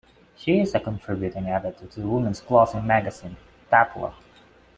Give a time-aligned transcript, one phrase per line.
[0.35, 3.37] She is a contributing editor to the women's glossy magazine
[3.71, 4.15] "Tatler".